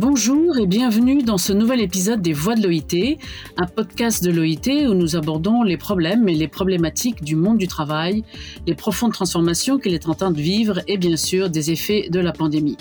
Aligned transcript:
Bonjour 0.00 0.56
et 0.56 0.64
bienvenue 0.64 1.22
dans 1.22 1.36
ce 1.36 1.52
nouvel 1.52 1.78
épisode 1.82 2.22
des 2.22 2.32
Voix 2.32 2.54
de 2.54 2.62
l'OIT, 2.62 3.18
un 3.58 3.66
podcast 3.66 4.24
de 4.24 4.30
l'OIT 4.30 4.88
où 4.88 4.94
nous 4.94 5.14
abordons 5.14 5.62
les 5.62 5.76
problèmes 5.76 6.26
et 6.26 6.34
les 6.34 6.48
problématiques 6.48 7.22
du 7.22 7.36
monde 7.36 7.58
du 7.58 7.68
travail, 7.68 8.24
les 8.66 8.74
profondes 8.74 9.12
transformations 9.12 9.78
qu'il 9.78 9.92
est 9.92 10.08
en 10.08 10.14
train 10.14 10.30
de 10.30 10.40
vivre 10.40 10.80
et 10.88 10.96
bien 10.96 11.18
sûr 11.18 11.50
des 11.50 11.70
effets 11.70 12.08
de 12.08 12.18
la 12.18 12.32
pandémie. 12.32 12.78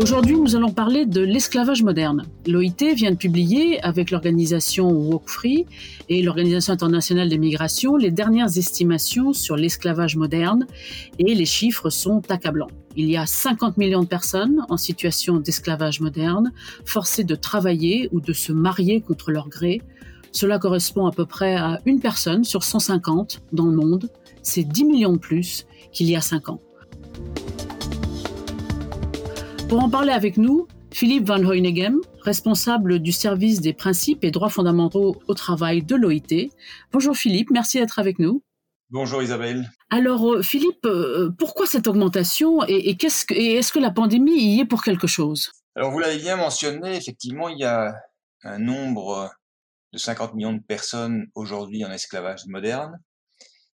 Aujourd'hui, 0.00 0.36
nous 0.36 0.54
allons 0.54 0.70
parler 0.70 1.06
de 1.06 1.22
l'esclavage 1.22 1.82
moderne. 1.82 2.26
L'OIT 2.46 2.94
vient 2.94 3.10
de 3.10 3.16
publier, 3.16 3.82
avec 3.82 4.12
l'organisation 4.12 4.88
Walk 4.88 5.24
Free 5.26 5.66
et 6.08 6.22
l'Organisation 6.22 6.72
internationale 6.72 7.28
des 7.28 7.38
migrations, 7.38 7.96
les 7.96 8.12
dernières 8.12 8.56
estimations 8.56 9.32
sur 9.32 9.56
l'esclavage 9.56 10.14
moderne 10.14 10.68
et 11.18 11.34
les 11.34 11.46
chiffres 11.46 11.90
sont 11.90 12.22
accablants. 12.28 12.70
Il 13.00 13.08
y 13.08 13.16
a 13.16 13.26
50 13.26 13.76
millions 13.76 14.02
de 14.02 14.08
personnes 14.08 14.66
en 14.68 14.76
situation 14.76 15.36
d'esclavage 15.36 16.00
moderne, 16.00 16.52
forcées 16.84 17.22
de 17.22 17.36
travailler 17.36 18.08
ou 18.10 18.20
de 18.20 18.32
se 18.32 18.50
marier 18.50 19.00
contre 19.00 19.30
leur 19.30 19.48
gré. 19.48 19.82
Cela 20.32 20.58
correspond 20.58 21.06
à 21.06 21.12
peu 21.12 21.24
près 21.24 21.54
à 21.54 21.78
une 21.86 22.00
personne 22.00 22.42
sur 22.42 22.64
150 22.64 23.42
dans 23.52 23.66
le 23.66 23.76
monde. 23.76 24.10
C'est 24.42 24.64
10 24.64 24.84
millions 24.84 25.12
de 25.12 25.18
plus 25.18 25.64
qu'il 25.92 26.10
y 26.10 26.16
a 26.16 26.20
5 26.20 26.48
ans. 26.48 26.60
Pour 29.68 29.80
en 29.80 29.88
parler 29.88 30.10
avec 30.10 30.36
nous, 30.36 30.66
Philippe 30.90 31.28
Van 31.28 31.44
Hoynegem, 31.44 32.00
responsable 32.22 32.98
du 32.98 33.12
service 33.12 33.60
des 33.60 33.74
principes 33.74 34.24
et 34.24 34.32
droits 34.32 34.50
fondamentaux 34.50 35.14
au 35.28 35.34
travail 35.34 35.84
de 35.84 35.94
l'OIT. 35.94 36.50
Bonjour 36.92 37.16
Philippe, 37.16 37.50
merci 37.52 37.78
d'être 37.78 38.00
avec 38.00 38.18
nous. 38.18 38.42
Bonjour 38.90 39.22
Isabelle. 39.22 39.70
Alors 39.90 40.32
euh, 40.32 40.42
Philippe, 40.42 40.86
euh, 40.86 41.30
pourquoi 41.38 41.66
cette 41.66 41.86
augmentation 41.86 42.64
et, 42.66 42.96
est-ce 43.00 43.72
que 43.72 43.78
la 43.78 43.90
pandémie 43.90 44.56
y 44.56 44.60
est 44.60 44.64
pour 44.64 44.82
quelque 44.82 45.06
chose? 45.06 45.50
Alors 45.76 45.90
vous 45.90 45.98
l'avez 45.98 46.18
bien 46.18 46.36
mentionné, 46.36 46.96
effectivement, 46.96 47.48
il 47.48 47.58
y 47.58 47.64
a 47.64 47.94
un 48.44 48.58
nombre 48.58 49.30
de 49.92 49.98
50 49.98 50.34
millions 50.34 50.52
de 50.52 50.62
personnes 50.62 51.26
aujourd'hui 51.34 51.84
en 51.84 51.90
esclavage 51.90 52.46
moderne. 52.46 52.98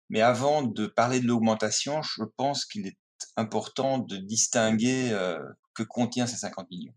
Mais 0.09 0.21
avant 0.21 0.63
de 0.63 0.85
parler 0.87 1.19
de 1.19 1.27
l'augmentation, 1.27 2.01
je 2.01 2.23
pense 2.37 2.65
qu'il 2.65 2.87
est 2.87 2.97
important 3.37 3.99
de 3.99 4.17
distinguer 4.17 5.11
euh, 5.11 5.39
que 5.73 5.83
contient 5.83 6.27
ces 6.27 6.37
50 6.37 6.69
millions. 6.69 6.93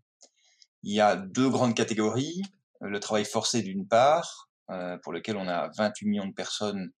Il 0.83 0.93
y 0.93 1.01
a 1.01 1.15
deux 1.15 1.49
grandes 1.49 1.73
catégories. 1.73 2.41
Euh, 2.83 2.89
le 2.89 2.99
travail 2.99 3.25
forcé 3.25 3.61
d'une 3.61 3.87
part, 3.87 4.49
euh, 4.69 4.97
pour 5.03 5.13
lequel 5.13 5.37
on 5.37 5.47
a 5.47 5.69
28 5.77 6.07
millions 6.07 6.27
de 6.27 6.33
personnes 6.33 6.91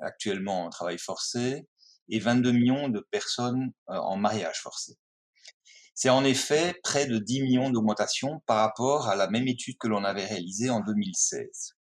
actuellement 0.00 0.64
en 0.64 0.70
travail 0.70 0.98
forcé, 0.98 1.66
et 2.08 2.18
22 2.18 2.52
millions 2.52 2.88
de 2.88 3.00
personnes 3.10 3.72
euh, 3.90 3.96
en 3.96 4.16
mariage 4.16 4.60
forcé. 4.60 4.96
C'est 5.94 6.10
en 6.10 6.24
effet 6.24 6.74
près 6.82 7.06
de 7.06 7.18
10 7.18 7.42
millions 7.42 7.70
d'augmentation 7.70 8.40
par 8.46 8.58
rapport 8.58 9.08
à 9.08 9.16
la 9.16 9.28
même 9.28 9.48
étude 9.48 9.76
que 9.78 9.88
l'on 9.88 10.04
avait 10.04 10.24
réalisée 10.24 10.70
en 10.70 10.80
2016. 10.80 11.74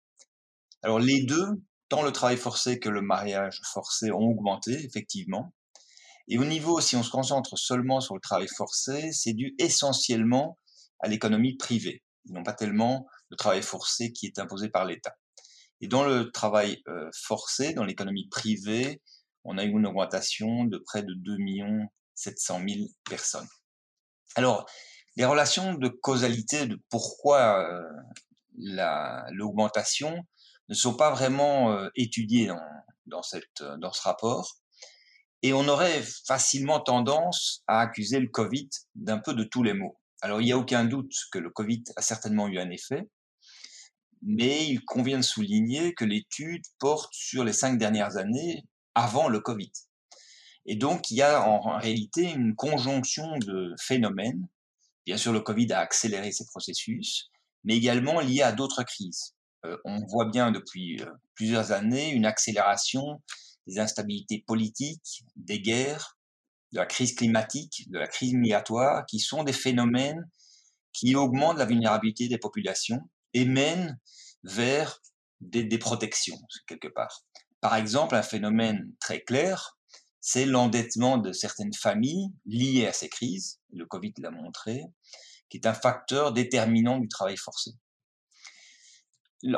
Alors 0.82 0.98
les 0.98 1.24
deux, 1.24 1.62
tant 1.88 2.02
le 2.02 2.12
travail 2.12 2.36
forcé 2.36 2.80
que 2.80 2.88
le 2.88 3.02
mariage 3.02 3.60
forcé 3.72 4.10
ont 4.10 4.30
augmenté, 4.30 4.72
effectivement, 4.84 5.52
et 6.28 6.38
au 6.38 6.44
niveau, 6.44 6.80
si 6.80 6.96
on 6.96 7.02
se 7.02 7.10
concentre 7.10 7.56
seulement 7.56 8.00
sur 8.00 8.14
le 8.14 8.20
travail 8.20 8.48
forcé, 8.48 9.12
c'est 9.12 9.32
dû 9.32 9.54
essentiellement 9.58 10.58
à 11.00 11.08
l'économie 11.08 11.56
privée, 11.56 12.02
non 12.26 12.42
pas 12.42 12.52
tellement 12.52 13.06
le 13.30 13.36
travail 13.36 13.62
forcé 13.62 14.12
qui 14.12 14.26
est 14.26 14.38
imposé 14.38 14.68
par 14.68 14.84
l'État. 14.84 15.16
Et 15.80 15.88
dans 15.88 16.04
le 16.04 16.30
travail 16.30 16.82
euh, 16.88 17.10
forcé, 17.14 17.74
dans 17.74 17.84
l'économie 17.84 18.28
privée, 18.28 19.02
on 19.44 19.58
a 19.58 19.64
eu 19.64 19.70
une 19.70 19.86
augmentation 19.86 20.64
de 20.64 20.78
près 20.78 21.02
de 21.02 21.14
2 21.14 21.36
700 22.14 22.60
000 22.66 22.86
personnes. 23.08 23.46
Alors, 24.36 24.66
les 25.16 25.24
relations 25.24 25.74
de 25.74 25.88
causalité 25.88 26.66
de 26.66 26.78
pourquoi 26.90 27.68
euh, 27.70 27.82
l'augmentation 29.30 30.24
ne 30.68 30.74
sont 30.74 30.94
pas 30.94 31.10
vraiment 31.10 31.72
euh, 31.72 31.88
étudiées 31.94 32.46
dans, 32.46 32.60
dans, 33.06 33.22
cette, 33.22 33.62
dans 33.78 33.92
ce 33.92 34.02
rapport. 34.02 34.56
Et 35.42 35.52
on 35.52 35.68
aurait 35.68 36.02
facilement 36.26 36.80
tendance 36.80 37.62
à 37.66 37.80
accuser 37.80 38.18
le 38.18 38.28
Covid 38.28 38.68
d'un 38.94 39.18
peu 39.18 39.34
de 39.34 39.44
tous 39.44 39.62
les 39.62 39.74
maux. 39.74 39.98
Alors 40.22 40.40
il 40.40 40.44
n'y 40.44 40.52
a 40.52 40.58
aucun 40.58 40.84
doute 40.84 41.12
que 41.30 41.38
le 41.38 41.50
Covid 41.50 41.84
a 41.96 42.02
certainement 42.02 42.48
eu 42.48 42.58
un 42.58 42.70
effet, 42.70 43.08
mais 44.22 44.66
il 44.66 44.84
convient 44.84 45.18
de 45.18 45.22
souligner 45.22 45.94
que 45.94 46.04
l'étude 46.04 46.64
porte 46.78 47.12
sur 47.12 47.44
les 47.44 47.52
cinq 47.52 47.78
dernières 47.78 48.16
années 48.16 48.64
avant 48.94 49.28
le 49.28 49.40
Covid. 49.40 49.72
Et 50.66 50.76
donc 50.76 51.10
il 51.10 51.16
y 51.18 51.22
a 51.22 51.42
en 51.48 51.78
réalité 51.78 52.22
une 52.22 52.54
conjonction 52.54 53.38
de 53.38 53.74
phénomènes. 53.80 54.48
Bien 55.04 55.16
sûr, 55.16 55.32
le 55.32 55.40
Covid 55.40 55.72
a 55.72 55.78
accéléré 55.78 56.32
ces 56.32 56.46
processus, 56.46 57.30
mais 57.64 57.76
également 57.76 58.20
lié 58.20 58.42
à 58.42 58.52
d'autres 58.52 58.82
crises. 58.82 59.34
Euh, 59.64 59.76
on 59.84 60.04
voit 60.06 60.28
bien 60.28 60.50
depuis 60.50 61.00
euh, 61.00 61.06
plusieurs 61.34 61.72
années 61.72 62.10
une 62.10 62.26
accélération 62.26 63.22
des 63.66 63.78
instabilités 63.78 64.44
politiques, 64.46 65.24
des 65.36 65.60
guerres, 65.60 66.18
de 66.72 66.78
la 66.78 66.86
crise 66.86 67.14
climatique, 67.14 67.88
de 67.90 67.98
la 67.98 68.08
crise 68.08 68.34
migratoire, 68.34 69.06
qui 69.06 69.18
sont 69.18 69.44
des 69.44 69.52
phénomènes 69.52 70.28
qui 70.92 71.14
augmentent 71.14 71.58
la 71.58 71.66
vulnérabilité 71.66 72.28
des 72.28 72.38
populations 72.38 73.00
et 73.36 73.44
mènent 73.44 74.00
vers 74.44 75.02
des 75.40 75.62
déprotections, 75.62 76.38
quelque 76.66 76.88
part. 76.88 77.22
Par 77.60 77.76
exemple, 77.76 78.14
un 78.14 78.22
phénomène 78.22 78.90
très 78.98 79.20
clair, 79.20 79.78
c'est 80.22 80.46
l'endettement 80.46 81.18
de 81.18 81.32
certaines 81.32 81.74
familles 81.74 82.30
liées 82.46 82.86
à 82.86 82.94
ces 82.94 83.10
crises, 83.10 83.60
le 83.72 83.84
Covid 83.84 84.14
l'a 84.18 84.30
montré, 84.30 84.84
qui 85.50 85.58
est 85.58 85.66
un 85.66 85.74
facteur 85.74 86.32
déterminant 86.32 86.98
du 86.98 87.08
travail 87.08 87.36
forcé. 87.36 87.72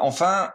Enfin, 0.00 0.53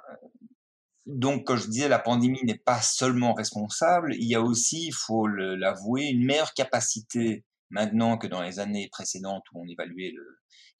donc, 1.06 1.45
comme 1.47 1.57
je 1.57 1.67
disais, 1.67 1.88
la 1.88 2.00
pandémie 2.00 2.44
n'est 2.44 2.57
pas 2.57 2.81
seulement 2.81 3.33
responsable, 3.33 4.16
il 4.16 4.28
y 4.28 4.35
a 4.35 4.41
aussi, 4.41 4.88
il 4.88 4.94
faut 4.94 5.28
l'avouer, 5.28 6.07
une 6.07 6.25
meilleure 6.25 6.53
capacité 6.53 7.45
maintenant 7.69 8.18
que 8.18 8.28
dans 8.28 8.41
les 8.41 8.59
années 8.59 8.90
précédentes 8.91 9.44
où 9.53 9.63
on 9.63 9.68
évaluait 9.68 10.13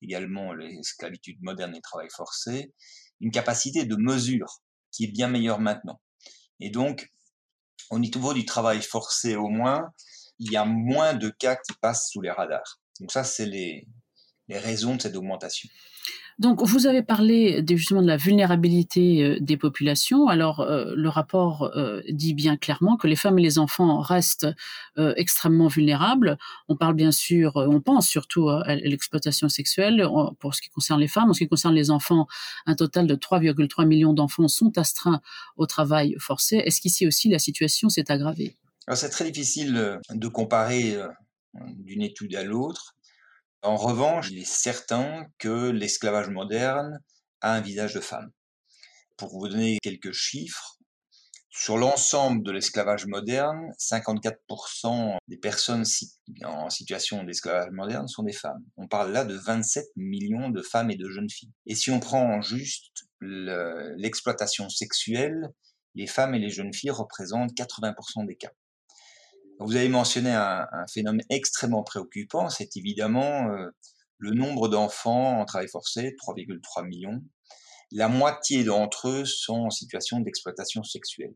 également 0.02 0.54
l'esclavitude 0.54 1.38
moderne 1.42 1.72
et 1.72 1.78
le 1.78 1.82
travail 1.82 2.10
forcé, 2.16 2.74
une 3.20 3.32
capacité 3.32 3.86
de 3.86 3.96
mesure 3.96 4.62
qui 4.92 5.06
est 5.06 5.12
bien 5.12 5.28
meilleure 5.28 5.60
maintenant. 5.60 6.00
Et 6.60 6.70
donc, 6.70 7.12
au 7.90 8.00
niveau 8.00 8.34
du 8.34 8.46
travail 8.46 8.82
forcé 8.82 9.36
au 9.36 9.48
moins, 9.48 9.92
il 10.40 10.52
y 10.52 10.58
a 10.58 10.66
moins 10.66 11.14
de 11.14 11.30
cas 11.30 11.56
qui 11.56 11.74
passent 11.82 12.10
sous 12.10 12.22
les 12.22 12.32
radars. 12.32 12.80
Donc 13.00 13.12
ça, 13.12 13.24
c'est 13.24 13.46
les 13.46 13.88
raisons 14.50 14.96
de 14.96 15.02
cette 15.02 15.16
augmentation. 15.16 15.70
Donc, 16.40 16.62
vous 16.64 16.88
avez 16.88 17.04
parlé 17.04 17.64
justement 17.68 18.02
de 18.02 18.08
la 18.08 18.18
vulnérabilité 18.18 19.24
euh, 19.24 19.38
des 19.40 19.58
populations. 19.58 20.28
Alors, 20.28 20.62
euh, 20.62 20.94
le 20.96 21.10
rapport 21.10 21.72
euh, 21.76 22.02
dit 22.10 22.34
bien 22.34 22.58
clairement 22.58 22.98
que 22.98 23.08
les 23.08 23.16
femmes 23.16 23.38
et 23.40 23.42
les 23.42 23.60
enfants 23.60 24.00
restent 24.00 24.48
extrêmement 25.16 25.68
vulnérables. 25.68 26.38
On 26.68 26.76
parle 26.76 26.94
bien 26.94 27.12
sûr, 27.12 27.54
on 27.56 27.82
pense 27.82 28.08
surtout 28.08 28.50
à 28.50 28.76
l'exploitation 28.76 29.50
sexuelle 29.50 30.08
pour 30.40 30.54
ce 30.54 30.62
qui 30.62 30.70
concerne 30.70 31.00
les 31.00 31.08
femmes. 31.08 31.30
En 31.30 31.34
ce 31.34 31.40
qui 31.40 31.48
concerne 31.48 31.74
les 31.74 31.90
enfants, 31.90 32.28
un 32.66 32.76
total 32.76 33.08
de 33.08 33.16
3,3 33.16 33.86
millions 33.88 34.14
d'enfants 34.14 34.48
sont 34.48 34.78
astreints 34.78 35.22
au 35.58 35.66
travail 35.66 36.16
forcé. 36.20 36.58
Est-ce 36.58 36.80
qu'ici 36.80 37.08
aussi 37.08 37.30
la 37.30 37.40
situation 37.40 37.90
s'est 37.90 38.12
aggravée? 38.12 38.56
C'est 38.94 39.10
très 39.10 39.30
difficile 39.32 40.00
de 40.10 40.28
comparer 40.28 40.98
d'une 41.78 42.02
étude 42.02 42.36
à 42.36 42.44
l'autre. 42.44 42.96
En 43.64 43.78
revanche, 43.78 44.30
il 44.30 44.40
est 44.40 44.50
certain 44.50 45.26
que 45.38 45.70
l'esclavage 45.70 46.30
moderne 46.30 47.00
a 47.40 47.54
un 47.54 47.62
visage 47.62 47.94
de 47.94 48.02
femme. 48.02 48.30
Pour 49.16 49.30
vous 49.30 49.48
donner 49.48 49.78
quelques 49.82 50.12
chiffres, 50.12 50.78
sur 51.50 51.78
l'ensemble 51.78 52.44
de 52.44 52.52
l'esclavage 52.52 53.06
moderne, 53.06 53.72
54% 53.80 55.18
des 55.30 55.38
personnes 55.38 55.86
en 56.44 56.70
situation 56.70 57.24
d'esclavage 57.24 57.72
moderne 57.72 58.08
sont 58.08 58.24
des 58.24 58.34
femmes. 58.34 58.66
On 58.76 58.88
parle 58.88 59.12
là 59.12 59.24
de 59.24 59.36
27 59.36 59.86
millions 59.96 60.50
de 60.50 60.62
femmes 60.62 60.92
et 60.92 60.98
de 60.98 61.10
jeunes 61.10 61.30
filles. 61.30 61.54
Et 61.66 61.76
si 61.76 61.90
on 61.92 62.00
prend 62.00 62.42
juste 62.42 63.06
l'exploitation 63.22 64.68
sexuelle, 64.68 65.48
les 65.96 66.08
femmes 66.08 66.36
et 66.36 66.40
les 66.40 66.50
jeunes 66.50 66.74
filles 66.74 66.90
représentent 66.90 67.54
80% 67.54 68.26
des 68.26 68.36
cas. 68.36 68.52
Vous 69.66 69.78
avez 69.78 69.88
mentionné 69.88 70.32
un, 70.32 70.68
phénomène 70.92 71.26
extrêmement 71.30 71.84
préoccupant, 71.84 72.50
c'est 72.50 72.76
évidemment 72.76 73.50
euh, 73.50 73.70
le 74.18 74.32
nombre 74.32 74.68
d'enfants 74.68 75.40
en 75.40 75.46
travail 75.46 75.70
forcé, 75.70 76.16
3,3 76.22 76.86
millions. 76.86 77.22
La 77.92 78.10
moitié 78.10 78.66
d'entre 78.66 79.08
eux 79.08 79.26
sont 79.26 79.66
en 79.66 79.70
situation 79.70 80.20
d'exploitation 80.20 80.84
sexuelle. 80.84 81.34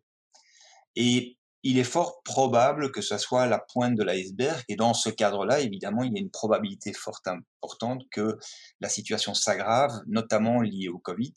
Et 0.96 1.38
il 1.64 1.78
est 1.78 1.86
fort 1.86 2.22
probable 2.24 2.92
que 2.92 3.02
ce 3.02 3.18
soit 3.18 3.48
la 3.48 3.60
pointe 3.60 3.96
de 3.96 4.04
l'iceberg. 4.04 4.62
Et 4.68 4.76
dans 4.76 4.94
ce 4.94 5.10
cadre-là, 5.10 5.62
évidemment, 5.62 6.04
il 6.04 6.14
y 6.14 6.18
a 6.18 6.22
une 6.22 6.32
probabilité 6.32 6.92
fort 6.92 7.22
importante 7.62 8.04
que 8.12 8.38
la 8.82 8.90
situation 8.90 9.34
s'aggrave, 9.34 10.02
notamment 10.08 10.62
liée 10.62 10.90
au 10.90 11.00
Covid. 11.00 11.34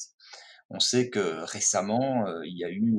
On 0.70 0.80
sait 0.80 1.10
que 1.10 1.44
récemment, 1.44 2.26
euh, 2.26 2.40
il 2.46 2.56
y 2.58 2.64
a 2.64 2.70
eu 2.70 2.96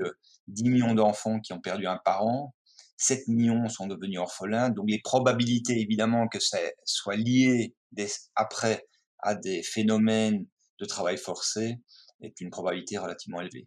10 0.48 0.64
euh, 0.64 0.70
millions 0.70 0.94
d'enfants 0.94 1.40
qui 1.40 1.54
ont 1.54 1.62
perdu 1.62 1.88
un 1.88 2.00
parent, 2.04 2.54
7 3.02 3.28
millions 3.28 3.68
sont 3.68 3.88
devenus 3.88 4.20
orphelins. 4.20 4.70
Donc 4.70 4.86
les 4.88 5.00
probabilités 5.00 5.80
évidemment 5.82 6.28
que 6.28 6.40
ça 6.40 6.60
soit 6.86 7.16
lié 7.16 7.74
après 8.36 8.88
à 9.20 9.36
des 9.36 9.64
phénomènes 9.64 10.46
de 10.80 10.86
travail 10.86 11.18
forcé 11.18 11.80
est 12.22 12.40
une 12.42 12.52
probabilité 12.52 12.98
relativement 12.98 13.42
élevée. 13.42 13.66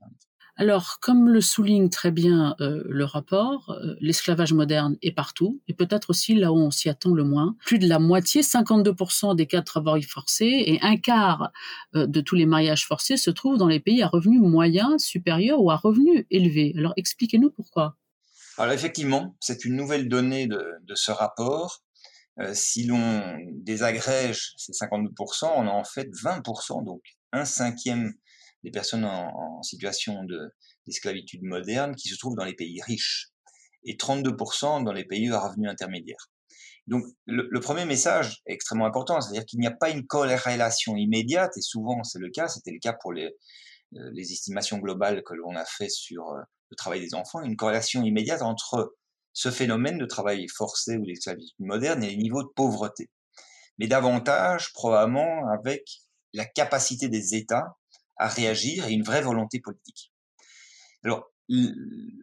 Alors, 0.56 0.98
comme 1.00 1.28
le 1.28 1.40
souligne 1.40 1.88
très 1.88 2.12
bien 2.12 2.54
euh, 2.60 2.84
le 2.88 3.04
rapport, 3.04 3.70
euh, 3.70 3.96
l'esclavage 4.00 4.52
moderne 4.52 4.96
est 5.02 5.10
partout, 5.10 5.60
et 5.66 5.75
peut-être 5.75 6.10
aussi 6.10 6.37
là 6.37 6.52
où 6.52 6.56
on 6.56 6.70
s'y 6.70 6.88
attend 6.88 7.12
le 7.12 7.25
moins. 7.25 7.56
Plus 7.66 7.80
de 7.80 7.88
la 7.88 7.98
moitié, 7.98 8.42
52% 8.42 9.34
des 9.34 9.46
cas 9.46 9.60
de 9.60 9.64
travail 9.64 10.02
forcé, 10.02 10.44
et 10.44 10.78
un 10.80 10.96
quart 10.96 11.50
euh, 11.96 12.06
de 12.06 12.20
tous 12.20 12.37
les 12.37 12.46
mariages 12.46 12.87
forcés 12.87 13.16
se 13.16 13.32
trouvent 13.32 13.58
dans 13.58 13.66
les 13.66 13.80
pays 13.80 14.00
à 14.00 14.06
revenus 14.06 14.40
moyens, 14.40 15.02
supérieurs 15.02 15.60
ou 15.60 15.72
à 15.72 15.76
revenus 15.76 16.25
élevés. 16.30 16.72
Alors, 16.78 16.92
expliquez-nous 16.96 17.50
pourquoi. 17.50 17.96
Alors, 18.58 18.72
effectivement, 18.72 19.36
c'est 19.40 19.64
une 19.64 19.76
nouvelle 19.76 20.08
donnée 20.08 20.46
de, 20.46 20.64
de 20.82 20.94
ce 20.94 21.10
rapport. 21.10 21.82
si 22.52 22.84
l'on 22.84 23.36
désagrège 23.52 24.54
ces 24.56 24.72
52%, 24.72 25.52
on 25.56 25.66
a 25.66 25.70
en 25.70 25.84
fait 25.84 26.08
20%, 26.08 26.84
donc 26.84 27.02
un 27.32 27.44
cinquième 27.44 28.14
des 28.64 28.70
personnes 28.70 29.04
en, 29.04 29.62
situation 29.62 30.24
d'esclavitude 30.86 31.42
moderne 31.42 31.94
qui 31.94 32.08
se 32.08 32.16
trouvent 32.16 32.34
dans 32.34 32.44
les 32.44 32.54
pays 32.54 32.80
riches 32.82 33.30
et 33.84 33.94
32% 33.94 34.84
dans 34.84 34.92
les 34.92 35.04
pays 35.04 35.30
à 35.30 35.38
revenus 35.38 35.70
intermédiaires. 35.70 36.30
Donc 36.86 37.04
le, 37.26 37.60
premier 37.60 37.84
message 37.84 38.42
est 38.46 38.54
extrêmement 38.54 38.86
important, 38.86 39.20
c'est-à-dire 39.20 39.46
qu'il 39.46 39.60
n'y 39.60 39.66
a 39.66 39.70
pas 39.70 39.90
une 39.90 40.06
corrélation 40.06 40.96
immédiate, 40.96 41.56
et 41.56 41.62
souvent 41.62 42.02
c'est 42.04 42.18
le 42.18 42.30
cas, 42.30 42.48
c'était 42.48 42.72
le 42.72 42.78
cas 42.78 42.94
pour 43.00 43.12
les, 43.12 43.30
euh, 43.94 44.10
les 44.12 44.32
estimations 44.32 44.78
globales 44.78 45.22
que 45.22 45.34
l'on 45.34 45.56
a 45.56 45.64
fait 45.64 45.88
sur 45.88 46.28
euh, 46.30 46.42
le 46.70 46.76
travail 46.76 47.00
des 47.00 47.14
enfants, 47.14 47.43
une 47.43 47.56
corrélation 47.56 48.02
immédiate 48.02 48.43
entre 48.43 48.94
ce 49.32 49.50
phénomène 49.50 49.99
de 49.99 50.06
travail 50.06 50.46
forcé 50.49 50.96
ou 50.96 51.05
d'esclavitude 51.05 51.55
moderne 51.58 52.02
et 52.02 52.11
les 52.11 52.16
niveaux 52.16 52.43
de 52.43 52.49
pauvreté. 52.55 53.11
Mais 53.78 53.88
davantage 53.88 54.72
probablement 54.72 55.49
avec 55.49 55.82
la 56.32 56.44
capacité 56.44 57.08
des 57.08 57.34
États 57.34 57.76
à 58.16 58.28
réagir 58.28 58.87
et 58.87 58.93
une 58.93 59.02
vraie 59.02 59.22
volonté 59.22 59.61
politique. 59.61 60.12
Alors, 61.02 61.31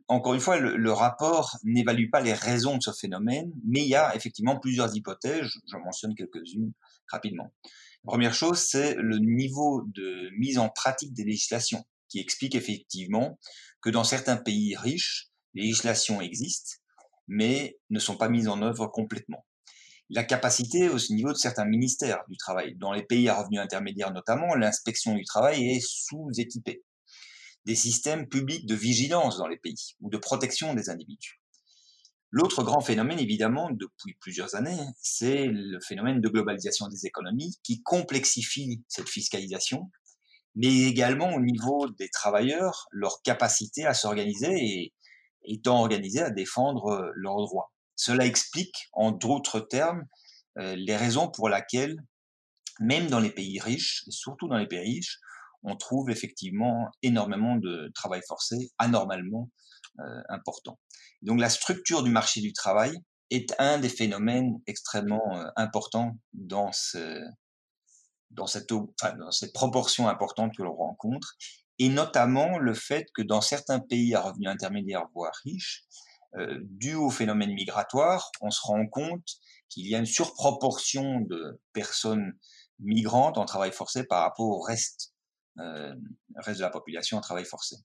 encore 0.07 0.33
une 0.33 0.39
fois, 0.39 0.57
le, 0.57 0.91
rapport 0.91 1.57
n'évalue 1.63 2.09
pas 2.11 2.21
les 2.21 2.33
raisons 2.33 2.77
de 2.77 2.81
ce 2.81 2.91
phénomène, 2.91 3.51
mais 3.65 3.81
il 3.81 3.87
y 3.87 3.95
a 3.95 4.15
effectivement 4.15 4.59
plusieurs 4.59 4.95
hypothèses, 4.95 5.47
j'en 5.67 5.79
mentionne 5.79 6.15
quelques-unes 6.15 6.71
rapidement. 7.07 7.53
La 8.03 8.07
première 8.07 8.33
chose, 8.33 8.57
c'est 8.59 8.95
le 8.95 9.19
niveau 9.19 9.83
de 9.93 10.29
mise 10.39 10.57
en 10.57 10.69
pratique 10.69 11.13
des 11.13 11.23
législations, 11.23 11.83
qui 12.11 12.19
explique 12.19 12.55
effectivement 12.55 13.39
que 13.81 13.89
dans 13.89 14.03
certains 14.03 14.37
pays 14.37 14.75
riches, 14.75 15.29
les 15.53 15.63
législations 15.63 16.21
existent, 16.21 16.77
mais 17.27 17.77
ne 17.89 17.99
sont 17.99 18.17
pas 18.17 18.29
mises 18.29 18.47
en 18.47 18.61
œuvre 18.61 18.87
complètement 18.87 19.45
la 20.11 20.25
capacité 20.25 20.89
au 20.89 20.97
niveau 21.09 21.31
de 21.31 21.37
certains 21.37 21.65
ministères 21.65 22.23
du 22.27 22.35
travail. 22.35 22.75
Dans 22.75 22.91
les 22.91 23.03
pays 23.03 23.29
à 23.29 23.35
revenus 23.35 23.61
intermédiaires 23.61 24.11
notamment, 24.11 24.53
l'inspection 24.55 25.15
du 25.15 25.23
travail 25.23 25.69
est 25.69 25.79
sous-équipée. 25.79 26.83
Des 27.63 27.75
systèmes 27.75 28.27
publics 28.27 28.65
de 28.65 28.75
vigilance 28.75 29.37
dans 29.37 29.47
les 29.47 29.57
pays 29.57 29.95
ou 30.01 30.09
de 30.09 30.17
protection 30.17 30.73
des 30.73 30.89
individus. 30.89 31.39
L'autre 32.29 32.63
grand 32.63 32.81
phénomène, 32.81 33.19
évidemment, 33.19 33.69
depuis 33.71 34.15
plusieurs 34.19 34.55
années, 34.55 34.79
c'est 35.01 35.47
le 35.47 35.79
phénomène 35.79 36.19
de 36.19 36.29
globalisation 36.29 36.87
des 36.87 37.05
économies 37.05 37.57
qui 37.63 37.81
complexifie 37.81 38.83
cette 38.89 39.09
fiscalisation, 39.09 39.91
mais 40.55 40.83
également 40.83 41.33
au 41.33 41.39
niveau 41.39 41.89
des 41.89 42.09
travailleurs, 42.09 42.87
leur 42.91 43.21
capacité 43.23 43.85
à 43.85 43.93
s'organiser 43.93 44.53
et 44.53 44.93
étant 45.43 45.79
organisés 45.79 46.21
à 46.21 46.29
défendre 46.29 47.11
leurs 47.15 47.37
droits. 47.37 47.71
Cela 47.95 48.25
explique, 48.25 48.89
en 48.93 49.11
d'autres 49.11 49.59
termes, 49.59 50.05
euh, 50.57 50.75
les 50.75 50.95
raisons 50.95 51.29
pour 51.29 51.49
lesquelles, 51.49 51.97
même 52.79 53.07
dans 53.07 53.19
les 53.19 53.29
pays 53.29 53.59
riches, 53.59 54.03
et 54.07 54.11
surtout 54.11 54.47
dans 54.47 54.57
les 54.57 54.67
pays 54.67 54.79
riches, 54.79 55.19
on 55.63 55.75
trouve 55.75 56.09
effectivement 56.09 56.89
énormément 57.03 57.55
de 57.55 57.91
travail 57.93 58.21
forcé, 58.27 58.71
anormalement 58.79 59.49
euh, 59.99 60.21
important. 60.29 60.79
Donc 61.21 61.39
la 61.39 61.49
structure 61.49 62.03
du 62.03 62.09
marché 62.09 62.41
du 62.41 62.53
travail 62.53 62.97
est 63.29 63.53
un 63.59 63.77
des 63.77 63.89
phénomènes 63.89 64.59
extrêmement 64.67 65.37
euh, 65.37 65.45
importants 65.55 66.17
dans, 66.33 66.71
ce, 66.71 67.21
dans, 68.31 68.47
cette, 68.47 68.69
dans 68.69 69.31
cette 69.31 69.53
proportion 69.53 70.07
importante 70.07 70.55
que 70.55 70.63
l'on 70.63 70.75
rencontre, 70.75 71.35
et 71.79 71.89
notamment 71.89 72.57
le 72.57 72.73
fait 72.73 73.07
que 73.13 73.21
dans 73.21 73.41
certains 73.41 73.79
pays 73.79 74.13
à 74.13 74.21
revenus 74.21 74.49
intermédiaires, 74.49 75.07
voire 75.13 75.33
riches, 75.43 75.83
euh, 76.37 76.59
dû 76.63 76.95
au 76.95 77.09
phénomène 77.09 77.53
migratoire, 77.53 78.31
on 78.41 78.51
se 78.51 78.61
rend 78.63 78.87
compte 78.87 79.27
qu'il 79.69 79.87
y 79.87 79.95
a 79.95 79.97
une 79.97 80.05
surproportion 80.05 81.21
de 81.21 81.59
personnes 81.73 82.33
migrantes 82.79 83.37
en 83.37 83.45
travail 83.45 83.71
forcé 83.71 84.05
par 84.05 84.21
rapport 84.21 84.47
au 84.47 84.61
reste, 84.61 85.13
euh, 85.59 85.93
reste 86.37 86.59
de 86.59 86.65
la 86.65 86.69
population 86.69 87.17
en 87.17 87.21
travail 87.21 87.45
forcé. 87.45 87.75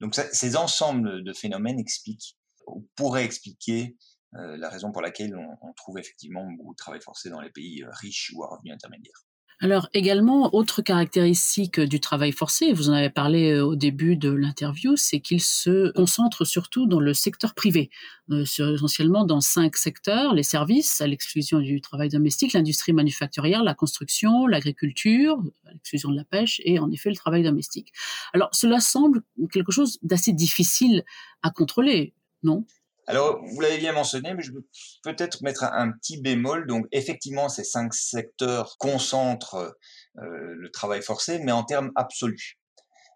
Donc 0.00 0.14
ces 0.14 0.56
ensembles 0.56 1.24
de 1.24 1.32
phénomènes 1.32 1.78
expliquent, 1.78 2.36
ou 2.66 2.88
pourraient 2.96 3.24
expliquer 3.24 3.96
euh, 4.34 4.56
la 4.56 4.68
raison 4.68 4.92
pour 4.92 5.02
laquelle 5.02 5.36
on, 5.36 5.56
on, 5.62 5.72
trouve 5.72 5.98
effectivement 5.98 6.44
beaucoup 6.58 6.74
de 6.74 6.76
travail 6.76 7.00
forcé 7.00 7.30
dans 7.30 7.40
les 7.40 7.50
pays 7.50 7.82
euh, 7.82 7.90
riches 7.92 8.32
ou 8.34 8.44
à 8.44 8.48
revenus 8.48 8.74
intermédiaires. 8.74 9.25
Alors 9.58 9.88
également, 9.94 10.54
autre 10.54 10.82
caractéristique 10.82 11.80
du 11.80 11.98
travail 11.98 12.30
forcé, 12.30 12.74
vous 12.74 12.90
en 12.90 12.92
avez 12.92 13.08
parlé 13.08 13.52
euh, 13.52 13.64
au 13.64 13.74
début 13.74 14.14
de 14.16 14.30
l'interview, 14.30 14.96
c'est 14.96 15.20
qu'il 15.20 15.40
se 15.40 15.92
concentre 15.92 16.44
surtout 16.44 16.86
dans 16.86 17.00
le 17.00 17.14
secteur 17.14 17.54
privé, 17.54 17.88
euh, 18.30 18.42
essentiellement 18.42 19.24
dans 19.24 19.40
cinq 19.40 19.78
secteurs, 19.78 20.34
les 20.34 20.42
services, 20.42 21.00
à 21.00 21.06
l'exclusion 21.06 21.60
du 21.60 21.80
travail 21.80 22.10
domestique, 22.10 22.52
l'industrie 22.52 22.92
manufacturière, 22.92 23.64
la 23.64 23.72
construction, 23.72 24.46
l'agriculture, 24.46 25.42
à 25.64 25.72
l'exclusion 25.72 26.10
de 26.10 26.16
la 26.16 26.24
pêche, 26.24 26.60
et 26.62 26.78
en 26.78 26.90
effet 26.90 27.08
le 27.08 27.16
travail 27.16 27.42
domestique. 27.42 27.94
Alors 28.34 28.50
cela 28.52 28.78
semble 28.78 29.22
quelque 29.50 29.72
chose 29.72 29.98
d'assez 30.02 30.34
difficile 30.34 31.02
à 31.42 31.50
contrôler, 31.50 32.12
non? 32.42 32.66
Alors, 33.08 33.40
vous 33.44 33.60
l'avez 33.60 33.78
bien 33.78 33.92
mentionné, 33.92 34.34
mais 34.34 34.42
je 34.42 34.52
veux 34.52 34.66
peut-être 35.04 35.42
mettre 35.42 35.62
un, 35.62 35.92
petit 35.92 36.20
bémol. 36.20 36.66
Donc, 36.66 36.86
effectivement, 36.90 37.48
ces 37.48 37.62
cinq 37.62 37.94
secteurs 37.94 38.76
concentrent 38.78 39.76
euh, 40.18 40.54
le 40.56 40.70
travail 40.72 41.02
forcé, 41.02 41.38
mais 41.38 41.52
en 41.52 41.62
termes 41.62 41.92
absolus. 41.94 42.58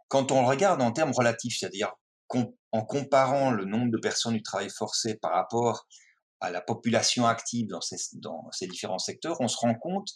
Quand 0.08 0.30
on 0.30 0.42
le 0.42 0.46
regarde 0.46 0.80
en 0.80 0.92
termes 0.92 1.12
relatifs, 1.12 1.58
c'est-à-dire 1.58 1.92
en 2.72 2.84
comparant 2.84 3.50
le 3.50 3.64
nombre 3.64 3.90
de 3.90 3.98
personnes 3.98 4.34
du 4.34 4.42
travail 4.42 4.70
forcé 4.70 5.16
par 5.16 5.32
rapport 5.32 5.88
à 6.40 6.50
la 6.50 6.60
population 6.60 7.26
active 7.26 7.66
dans 7.68 8.50
ces 8.52 8.66
différents 8.68 8.98
secteurs, 8.98 9.40
on 9.40 9.48
se 9.48 9.56
rend 9.56 9.74
compte 9.74 10.08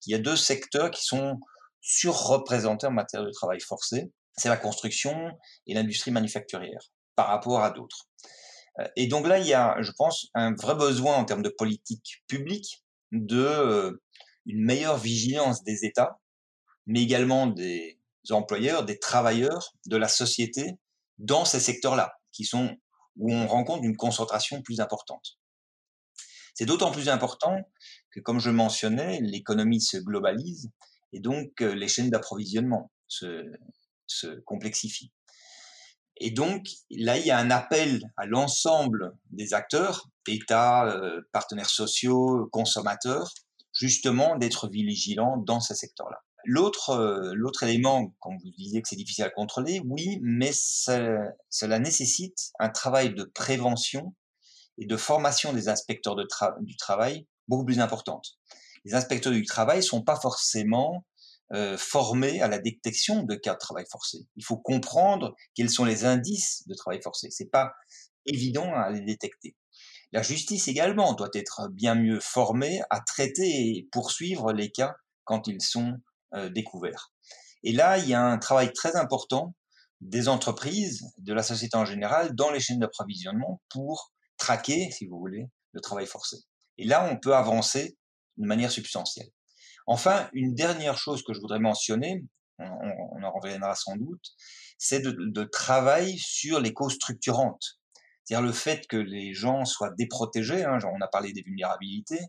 qu'il 0.00 0.12
y 0.12 0.14
a 0.14 0.18
deux 0.18 0.36
secteurs 0.36 0.90
qui 0.90 1.02
sont 1.02 1.40
surreprésentés 1.80 2.86
en 2.86 2.92
matière 2.92 3.24
de 3.24 3.30
travail 3.30 3.60
forcé. 3.60 4.12
C'est 4.36 4.50
la 4.50 4.58
construction 4.58 5.30
et 5.66 5.74
l'industrie 5.74 6.10
manufacturière 6.10 6.90
par 7.16 7.28
rapport 7.28 7.62
à 7.62 7.70
d'autres. 7.70 8.06
Euh, 8.78 8.88
et 8.96 9.06
donc 9.06 9.26
là, 9.26 9.38
il 9.38 9.46
y 9.46 9.54
a, 9.54 9.76
je 9.80 9.92
pense, 9.92 10.28
un 10.34 10.54
vrai 10.54 10.74
besoin 10.74 11.16
en 11.16 11.24
termes 11.24 11.42
de 11.42 11.48
politique 11.48 12.22
publique 12.26 12.84
de 13.12 13.44
euh, 13.44 14.02
une 14.46 14.64
meilleure 14.64 14.98
vigilance 14.98 15.62
des 15.64 15.84
États, 15.84 16.18
mais 16.86 17.02
également 17.02 17.46
des 17.46 17.98
employeurs, 18.30 18.84
des 18.84 18.98
travailleurs, 18.98 19.74
de 19.86 19.96
la 19.96 20.08
société 20.08 20.78
dans 21.18 21.44
ces 21.44 21.60
secteurs-là, 21.60 22.14
qui 22.32 22.44
sont 22.44 22.76
où 23.16 23.32
on 23.32 23.46
rencontre 23.46 23.84
une 23.84 23.96
concentration 23.96 24.62
plus 24.62 24.80
importante. 24.80 25.38
C'est 26.54 26.66
d'autant 26.66 26.90
plus 26.90 27.08
important 27.08 27.56
que, 28.10 28.20
comme 28.20 28.40
je 28.40 28.50
mentionnais, 28.50 29.20
l'économie 29.20 29.80
se 29.80 29.98
globalise 29.98 30.70
et 31.12 31.20
donc 31.20 31.60
euh, 31.60 31.74
les 31.74 31.88
chaînes 31.88 32.10
d'approvisionnement 32.10 32.90
se, 33.08 33.44
se 34.06 34.40
complexifient. 34.44 35.12
Et 36.18 36.30
donc, 36.30 36.66
là, 36.90 37.18
il 37.18 37.26
y 37.26 37.30
a 37.30 37.38
un 37.38 37.50
appel 37.50 38.02
à 38.16 38.26
l'ensemble 38.26 39.12
des 39.30 39.54
acteurs, 39.54 40.08
États, 40.28 40.86
euh, 40.86 41.20
partenaires 41.32 41.70
sociaux, 41.70 42.48
consommateurs, 42.52 43.32
justement 43.72 44.36
d'être 44.36 44.68
vigilants 44.68 45.38
dans 45.38 45.60
ce 45.60 45.74
secteur-là. 45.74 46.18
L'autre, 46.44 46.90
euh, 46.90 47.32
l'autre 47.34 47.62
élément, 47.62 48.14
comme 48.20 48.36
vous 48.38 48.50
disiez 48.56 48.82
que 48.82 48.88
c'est 48.88 48.96
difficile 48.96 49.24
à 49.24 49.30
contrôler, 49.30 49.80
oui, 49.84 50.18
mais 50.22 50.50
cela 50.52 51.78
nécessite 51.78 52.50
un 52.58 52.68
travail 52.68 53.14
de 53.14 53.24
prévention 53.24 54.14
et 54.78 54.86
de 54.86 54.96
formation 54.96 55.52
des 55.52 55.68
inspecteurs 55.68 56.16
du 56.16 56.76
travail 56.76 57.26
beaucoup 57.46 57.64
plus 57.64 57.80
importante. 57.80 58.38
Les 58.84 58.94
inspecteurs 58.94 59.32
du 59.32 59.44
travail 59.44 59.82
sont 59.82 60.02
pas 60.02 60.16
forcément 60.16 61.04
euh, 61.52 61.76
formés 61.76 62.40
à 62.40 62.48
la 62.48 62.58
détection 62.58 63.24
de 63.24 63.34
cas 63.34 63.54
de 63.54 63.58
travail 63.58 63.84
forcé. 63.90 64.18
Il 64.36 64.44
faut 64.44 64.56
comprendre 64.56 65.34
quels 65.54 65.70
sont 65.70 65.84
les 65.84 66.04
indices 66.04 66.62
de 66.66 66.74
travail 66.74 67.00
forcé. 67.02 67.28
C'est 67.30 67.50
pas 67.50 67.72
évident 68.26 68.72
à 68.74 68.90
les 68.90 69.02
détecter. 69.02 69.56
La 70.12 70.22
justice 70.22 70.68
également 70.68 71.14
doit 71.14 71.30
être 71.34 71.68
bien 71.70 71.94
mieux 71.94 72.20
formée 72.20 72.82
à 72.90 73.00
traiter 73.00 73.48
et 73.48 73.88
poursuivre 73.92 74.52
les 74.52 74.70
cas 74.70 74.94
quand 75.24 75.46
ils 75.46 75.62
sont 75.62 75.94
euh, 76.34 76.48
découverts. 76.50 77.12
Et 77.64 77.72
là, 77.72 77.98
il 77.98 78.08
y 78.08 78.14
a 78.14 78.22
un 78.22 78.38
travail 78.38 78.72
très 78.72 78.96
important 78.96 79.54
des 80.00 80.28
entreprises, 80.28 81.04
de 81.18 81.32
la 81.32 81.42
société 81.42 81.76
en 81.76 81.84
général, 81.84 82.34
dans 82.34 82.50
les 82.50 82.60
chaînes 82.60 82.80
d'approvisionnement 82.80 83.62
pour 83.70 84.12
traquer, 84.36 84.90
si 84.90 85.06
vous 85.06 85.18
voulez, 85.18 85.46
le 85.72 85.80
travail 85.80 86.06
forcé. 86.06 86.38
Et 86.78 86.84
là, 86.84 87.08
on 87.10 87.18
peut 87.18 87.34
avancer 87.34 87.96
de 88.36 88.46
manière 88.46 88.70
substantielle. 88.70 89.28
Enfin, 89.86 90.28
une 90.32 90.54
dernière 90.54 90.96
chose 90.96 91.22
que 91.22 91.32
je 91.32 91.40
voudrais 91.40 91.58
mentionner, 91.58 92.24
on, 92.58 93.22
en 93.22 93.32
reviendra 93.32 93.74
sans 93.74 93.96
doute, 93.96 94.24
c'est 94.78 95.00
de, 95.00 95.10
de, 95.18 95.44
travail 95.44 96.18
sur 96.18 96.60
les 96.60 96.72
causes 96.72 96.94
structurantes. 96.94 97.78
C'est-à-dire 98.24 98.46
le 98.46 98.52
fait 98.52 98.86
que 98.86 98.96
les 98.96 99.34
gens 99.34 99.64
soient 99.64 99.92
déprotégés, 99.98 100.64
hein, 100.64 100.78
on 100.84 101.00
a 101.00 101.08
parlé 101.08 101.32
des 101.32 101.42
vulnérabilités, 101.42 102.20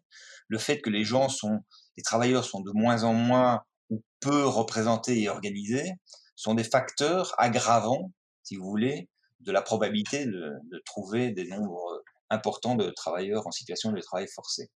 le 0.48 0.58
fait 0.58 0.82
que 0.82 0.90
les 0.90 1.04
gens 1.04 1.30
sont, 1.30 1.60
les 1.98 2.04
travailleurs 2.04 2.46
sont 2.46 2.62
de 2.62 2.72
moins 2.74 3.04
en 3.04 3.14
moins 3.14 3.62
ou 3.90 4.04
peu 4.20 4.46
représentés 4.46 5.22
et 5.22 5.30
organisés, 5.30 5.92
sont 6.36 6.56
des 6.56 6.64
facteurs 6.64 7.36
aggravants, 7.38 8.12
si 8.42 8.56
vous 8.56 8.66
voulez, 8.66 9.08
de 9.42 9.52
la 9.52 9.62
probabilité 9.62 10.26
de, 10.26 10.32
de 10.72 10.82
trouver 10.86 11.32
des 11.32 11.48
nombres 11.48 12.02
importants 12.30 12.76
de 12.76 12.90
travailleurs 12.90 13.46
en 13.46 13.52
situation 13.52 13.92
de 13.92 14.02
travail 14.02 14.28
forcé. 14.34 14.72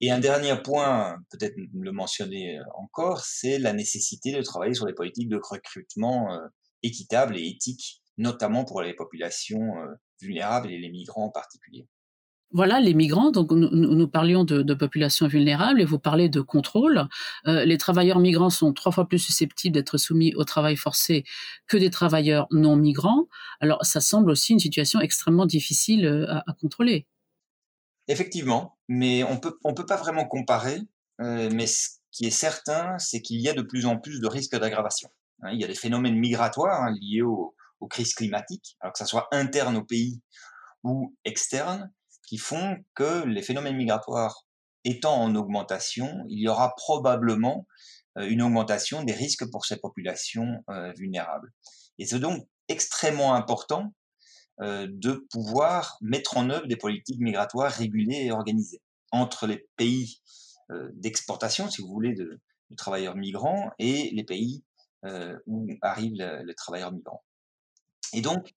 Et 0.00 0.10
un 0.10 0.18
dernier 0.18 0.54
point, 0.62 1.16
peut-être 1.30 1.54
le 1.56 1.92
mentionner 1.92 2.58
euh, 2.58 2.62
encore, 2.76 3.20
c'est 3.20 3.58
la 3.58 3.72
nécessité 3.72 4.32
de 4.32 4.42
travailler 4.42 4.74
sur 4.74 4.86
les 4.86 4.92
politiques 4.92 5.28
de 5.28 5.40
recrutement 5.42 6.32
euh, 6.32 6.40
équitables 6.82 7.36
et 7.36 7.46
éthiques, 7.46 8.02
notamment 8.18 8.64
pour 8.64 8.82
les 8.82 8.94
populations 8.94 9.78
euh, 9.78 9.86
vulnérables 10.20 10.70
et 10.70 10.78
les 10.78 10.90
migrants 10.90 11.26
en 11.26 11.30
particulier. 11.30 11.86
Voilà, 12.50 12.80
les 12.80 12.94
migrants, 12.94 13.32
donc 13.32 13.50
nous, 13.50 14.06
parlions 14.06 14.44
de, 14.44 14.74
populations 14.74 15.26
vulnérables 15.26 15.80
et 15.80 15.84
vous 15.84 15.98
parlez 15.98 16.28
de 16.28 16.40
contrôle. 16.40 17.08
Les 17.46 17.78
travailleurs 17.78 18.20
migrants 18.20 18.50
sont 18.50 18.72
trois 18.72 18.92
fois 18.92 19.08
plus 19.08 19.18
susceptibles 19.18 19.74
d'être 19.74 19.98
soumis 19.98 20.32
au 20.36 20.44
travail 20.44 20.76
forcé 20.76 21.24
que 21.66 21.76
des 21.76 21.90
travailleurs 21.90 22.46
non 22.52 22.76
migrants. 22.76 23.26
Alors 23.58 23.84
ça 23.84 24.00
semble 24.00 24.30
aussi 24.30 24.52
une 24.52 24.60
situation 24.60 25.00
extrêmement 25.00 25.46
difficile 25.46 26.06
à 26.28 26.52
contrôler. 26.52 27.08
Effectivement, 28.08 28.76
mais 28.88 29.24
on 29.24 29.38
peut, 29.38 29.58
on 29.64 29.74
peut 29.74 29.86
pas 29.86 29.96
vraiment 29.96 30.26
comparer. 30.26 30.80
Euh, 31.20 31.48
mais 31.52 31.66
ce 31.66 31.90
qui 32.10 32.26
est 32.26 32.30
certain, 32.30 32.98
c'est 32.98 33.20
qu'il 33.20 33.40
y 33.40 33.48
a 33.48 33.54
de 33.54 33.62
plus 33.62 33.86
en 33.86 33.98
plus 33.98 34.20
de 34.20 34.26
risques 34.26 34.56
d'aggravation. 34.56 35.08
Hein, 35.42 35.50
il 35.52 35.60
y 35.60 35.64
a 35.64 35.66
des 35.66 35.74
phénomènes 35.74 36.16
migratoires 36.16 36.82
hein, 36.82 36.94
liés 37.00 37.22
aux, 37.22 37.54
crises 37.90 38.14
climatiques, 38.14 38.78
alors 38.80 38.94
que 38.94 38.98
ça 38.98 39.04
soit 39.04 39.28
interne 39.30 39.76
au 39.76 39.84
pays 39.84 40.22
ou 40.84 41.14
externe, 41.26 41.92
qui 42.26 42.38
font 42.38 42.78
que 42.94 43.26
les 43.26 43.42
phénomènes 43.42 43.76
migratoires 43.76 44.46
étant 44.84 45.20
en 45.20 45.34
augmentation, 45.34 46.24
il 46.30 46.38
y 46.38 46.48
aura 46.48 46.74
probablement 46.76 47.66
euh, 48.16 48.26
une 48.26 48.40
augmentation 48.40 49.04
des 49.04 49.12
risques 49.12 49.50
pour 49.50 49.66
ces 49.66 49.76
populations 49.76 50.64
euh, 50.70 50.92
vulnérables. 50.96 51.52
Et 51.98 52.06
c'est 52.06 52.18
donc 52.18 52.48
extrêmement 52.68 53.34
important 53.34 53.92
de 54.60 55.26
pouvoir 55.30 55.98
mettre 56.00 56.36
en 56.36 56.48
œuvre 56.50 56.66
des 56.66 56.76
politiques 56.76 57.18
migratoires 57.18 57.72
régulées 57.72 58.26
et 58.26 58.30
organisées 58.30 58.80
entre 59.10 59.46
les 59.46 59.66
pays 59.76 60.20
d'exportation, 60.92 61.68
si 61.68 61.82
vous 61.82 61.88
voulez, 61.88 62.14
de, 62.14 62.40
travailleurs 62.76 63.16
migrants 63.16 63.70
et 63.78 64.10
les 64.12 64.24
pays 64.24 64.62
où 65.46 65.66
arrivent 65.82 66.22
les 66.44 66.54
travailleurs 66.54 66.92
migrants. 66.92 67.22
Et 68.12 68.20
donc, 68.20 68.54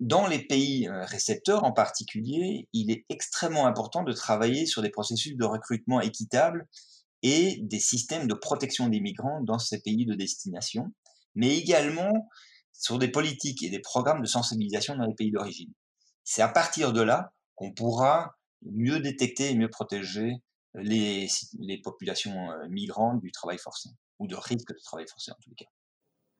dans 0.00 0.26
les 0.26 0.38
pays 0.38 0.88
euh, 0.88 1.04
récepteurs 1.04 1.64
en 1.64 1.72
particulier, 1.72 2.68
il 2.72 2.90
est 2.90 3.04
extrêmement 3.10 3.66
important 3.66 4.02
de 4.02 4.12
travailler 4.12 4.64
sur 4.64 4.80
des 4.80 4.88
processus 4.88 5.36
de 5.36 5.44
recrutement 5.44 6.00
équitables 6.00 6.66
et 7.22 7.58
des 7.60 7.80
systèmes 7.80 8.26
de 8.28 8.34
protection 8.34 8.88
des 8.88 9.00
migrants 9.00 9.42
dans 9.42 9.58
ces 9.58 9.80
pays 9.80 10.06
de 10.06 10.14
destination, 10.14 10.92
mais 11.34 11.58
également 11.58 12.28
sur 12.78 12.98
des 12.98 13.08
politiques 13.08 13.62
et 13.62 13.70
des 13.70 13.80
programmes 13.80 14.22
de 14.22 14.26
sensibilisation 14.26 14.96
dans 14.96 15.04
les 15.04 15.14
pays 15.14 15.30
d'origine. 15.30 15.72
C'est 16.24 16.42
à 16.42 16.48
partir 16.48 16.92
de 16.92 17.02
là 17.02 17.32
qu'on 17.54 17.72
pourra 17.72 18.36
mieux 18.62 19.00
détecter 19.00 19.50
et 19.50 19.54
mieux 19.54 19.68
protéger 19.68 20.36
les, 20.74 21.28
les 21.58 21.78
populations 21.80 22.50
euh, 22.50 22.68
migrantes 22.68 23.20
du 23.20 23.32
travail 23.32 23.58
forcé, 23.58 23.88
ou 24.18 24.26
de 24.26 24.36
risque 24.36 24.72
de 24.72 24.78
travail 24.82 25.06
forcé 25.08 25.32
en 25.32 25.36
tout 25.42 25.50
cas. 25.56 25.64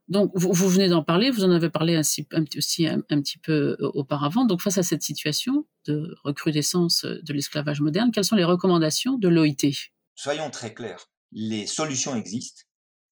Donc, 0.07 0.30
vous, 0.35 0.52
vous, 0.52 0.68
venez 0.68 0.88
d'en 0.88 1.02
parler, 1.02 1.30
vous 1.30 1.45
en 1.45 1.50
avez 1.50 1.68
parlé 1.68 1.95
ainsi, 1.95 2.26
un, 2.33 2.45
aussi 2.57 2.87
un, 2.87 3.02
un, 3.11 3.21
petit 3.21 3.37
peu 3.38 3.76
euh, 3.78 3.90
auparavant. 3.95 4.47
Donc, 4.47 4.62
face 4.62 4.78
à 4.78 4.83
cette 4.83 5.02
situation 5.02 5.66
de 5.87 6.16
recrudescence 6.25 7.04
de 7.04 7.33
l'esclavage 7.33 7.80
moderne, 7.80 8.11
quelles 8.11 8.25
sont 8.25 8.37
les 8.37 8.45
recommandations 8.45 9.18
de 9.18 9.28
l'OIT 9.28 9.90
Soyons 10.14 10.50
très 10.50 10.73
clairs, 10.73 11.11
les 11.33 11.66
solutions 11.66 12.16
existent, 12.16 12.62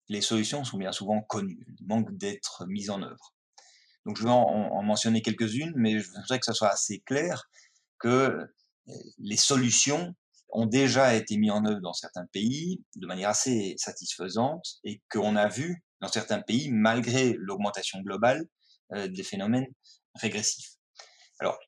les 0.09 0.21
solutions 0.21 0.65
sont 0.65 0.79
bien 0.79 0.93
souvent 0.93 1.21
connues, 1.21 1.67
manquent 1.81 2.17
d'être 2.17 2.67
mises 2.67 2.91
en 2.91 3.03
œuvre. 3.03 3.35
Donc, 4.05 4.19
je 4.19 4.23
vais 4.23 4.31
en, 4.31 4.43
en 4.43 4.83
mentionner 4.83 5.21
quelques-unes, 5.21 5.73
mais 5.77 5.99
je 5.99 6.09
voudrais 6.09 6.39
que 6.39 6.47
ce 6.47 6.53
soit 6.53 6.69
assez 6.69 7.01
clair 7.01 7.49
que 7.99 8.09
euh, 8.09 8.47
les 9.19 9.37
solutions 9.37 10.15
ont 10.51 10.67
déjà 10.67 11.15
été 11.15 11.37
mises 11.37 11.51
en 11.51 11.65
œuvre 11.67 11.81
dans 11.81 11.93
certains 11.93 12.27
pays 12.27 12.85
de 12.95 13.07
manière 13.07 13.31
assez 13.31 13.75
satisfaisante 13.79 14.79
et 14.85 15.03
qu'on 15.11 15.37
a 15.37 15.49
vu 15.49 15.85
dans 16.01 16.09
certains 16.09 16.41
pays, 16.41 16.71
malgré 16.71 17.35
l'augmentation 17.39 18.01
globale 18.01 18.47
euh, 18.93 19.09
des 19.09 19.23
phénomènes 19.23 19.67
régressifs. 20.15 20.77
Alors, 21.41 21.59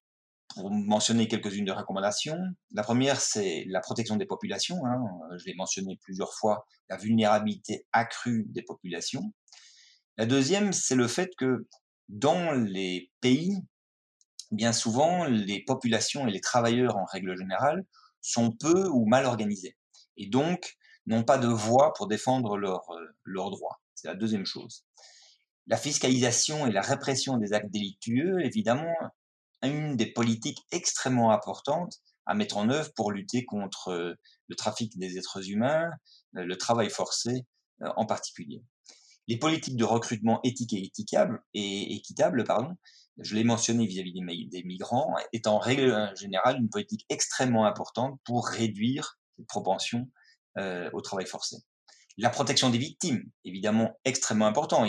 pour 0.55 0.71
mentionner 0.71 1.29
quelques-unes 1.29 1.65
des 1.65 1.73
recommandations, 1.73 2.39
la 2.73 2.83
première, 2.83 3.21
c'est 3.21 3.65
la 3.69 3.81
protection 3.81 4.17
des 4.17 4.27
populations. 4.27 4.85
Hein. 4.87 5.03
Je 5.39 5.45
l'ai 5.45 5.55
mentionné 5.55 5.99
plusieurs 6.03 6.33
fois, 6.35 6.67
la 6.89 6.97
vulnérabilité 6.97 7.87
accrue 7.93 8.47
des 8.49 8.63
populations. 8.63 9.33
La 10.17 10.27
deuxième, 10.27 10.73
c'est 10.73 10.95
le 10.95 11.07
fait 11.07 11.31
que 11.37 11.67
dans 12.09 12.53
les 12.53 13.11
pays, 13.21 13.63
bien 14.51 14.73
souvent, 14.73 15.25
les 15.25 15.63
populations 15.65 16.27
et 16.27 16.31
les 16.31 16.41
travailleurs 16.41 16.97
en 16.97 17.05
règle 17.05 17.37
générale 17.37 17.85
sont 18.21 18.51
peu 18.51 18.89
ou 18.89 19.07
mal 19.07 19.27
organisés 19.27 19.77
et 20.17 20.27
donc 20.27 20.77
n'ont 21.07 21.25
pas 21.25 21.39
de 21.39 21.49
voix 21.49 21.93
pour 21.95 22.09
défendre 22.09 22.57
leurs 22.57 22.87
leur 23.25 23.51
droits. 23.51 23.81
C'est 23.95 24.09
la 24.09 24.15
deuxième 24.15 24.47
chose. 24.47 24.85
La 25.67 25.77
fiscalisation 25.77 26.67
et 26.67 26.73
la 26.73 26.83
répression 26.83 27.37
des 27.37 27.53
actes 27.53 27.71
délictueux, 27.71 28.45
évidemment, 28.45 28.95
une 29.63 29.97
des 29.97 30.13
politiques 30.13 30.65
extrêmement 30.71 31.33
importantes 31.33 32.01
à 32.27 32.35
mettre 32.35 32.59
en 32.59 32.69
œuvre 32.69 32.93
pour 32.95 33.11
lutter 33.11 33.45
contre 33.45 33.89
euh, 33.89 34.15
le 34.49 34.55
trafic 34.55 34.97
des 34.99 35.19
êtres 35.19 35.49
humains, 35.51 35.91
euh, 36.37 36.45
le 36.45 36.57
travail 36.57 36.91
forcé 36.91 37.47
euh, 37.83 37.89
en 37.97 38.07
particulier. 38.07 38.63
Les 39.27 39.39
politiques 39.39 39.77
de 39.77 39.85
recrutement 39.85 40.41
éthique 40.45 40.73
et 40.73 40.85
équitable, 41.95 42.45
pardon, 42.45 42.77
je 43.19 43.35
l'ai 43.35 43.45
mentionné 43.45 43.87
vis-à-vis 43.87 44.15
des, 44.49 44.63
migrants, 44.63 45.17
est 45.35 45.47
en 45.47 45.59
règle 45.59 46.13
générale 46.17 46.57
une 46.59 46.71
politique 46.71 47.05
extrêmement 47.11 47.67
importante 47.67 48.19
pour 48.25 48.47
réduire 48.47 49.19
cette 49.37 49.47
propension 49.47 50.09
au 50.57 51.01
travail 51.03 51.27
forcé. 51.27 51.59
La 52.17 52.31
protection 52.31 52.71
des 52.71 52.79
victimes, 52.79 53.23
évidemment 53.45 53.99
extrêmement 54.07 54.47
important. 54.47 54.87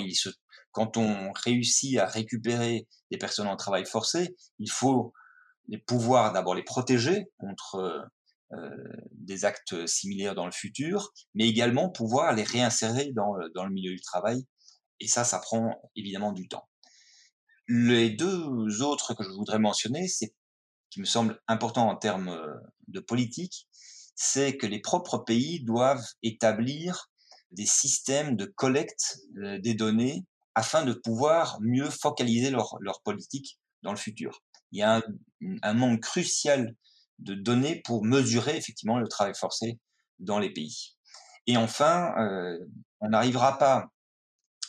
Quand 0.72 0.98
on 0.98 1.32
réussit 1.34 1.98
à 1.98 2.06
récupérer 2.06 2.88
des 3.12 3.18
personnes 3.18 3.48
en 3.48 3.56
travail 3.56 3.86
forcé, 3.86 4.36
il 4.60 4.70
faut 4.70 5.14
pouvoir 5.88 6.34
d'abord 6.34 6.56
les 6.56 6.64
protéger 6.64 7.26
contre 7.38 8.10
euh, 8.54 8.70
des 9.12 9.46
actes 9.46 9.86
similaires 9.88 10.36
dans 10.36 10.46
le 10.46 10.52
futur, 10.52 11.12
mais 11.36 11.48
également 11.48 11.90
pouvoir 11.90 12.34
les 12.34 12.44
réinsérer 12.44 13.12
dans, 13.14 13.34
dans 13.54 13.66
le 13.66 13.72
milieu 13.72 13.92
du 13.92 14.02
travail. 14.02 14.46
Et 15.00 15.08
ça, 15.08 15.24
ça 15.24 15.40
prend 15.40 15.80
évidemment 15.96 16.32
du 16.32 16.48
temps. 16.48 16.68
Les 17.68 18.10
deux 18.10 18.82
autres 18.82 19.14
que 19.14 19.24
je 19.24 19.30
voudrais 19.30 19.60
mentionner, 19.60 20.08
c'est 20.08 20.34
qui 20.90 21.00
me 21.00 21.06
semble 21.06 21.40
important 21.48 21.88
en 21.88 21.96
termes 21.96 22.36
de 22.88 23.00
politique, 23.00 23.68
c'est 24.16 24.58
que 24.58 24.66
les 24.66 24.80
propres 24.80 25.20
pays 25.20 25.64
doivent 25.64 26.06
établir 26.24 27.10
des 27.52 27.66
systèmes 27.66 28.36
de 28.36 28.46
collecte 28.46 29.20
euh, 29.38 29.60
des 29.60 29.74
données 29.74 30.26
afin 30.60 30.84
de 30.84 30.92
pouvoir 30.92 31.58
mieux 31.62 31.90
focaliser 31.90 32.50
leur, 32.50 32.76
leur 32.82 33.02
politique 33.02 33.62
dans 33.82 33.92
le 33.92 33.98
futur. 33.98 34.44
Il 34.74 34.80
y 34.80 34.84
a 34.84 35.02
un, 35.62 35.74
manque 35.74 36.02
crucial 36.02 36.76
de 37.18 37.34
données 37.34 37.82
pour 37.86 38.04
mesurer 38.04 38.58
effectivement 38.58 39.00
le 39.00 39.08
travail 39.08 39.34
forcé 39.36 39.80
dans 40.20 40.38
les 40.38 40.52
pays. 40.52 40.98
Et 41.48 41.56
enfin, 41.56 42.14
euh, 42.20 42.60
on 43.00 43.08
n'arrivera 43.08 43.58
pas 43.58 43.88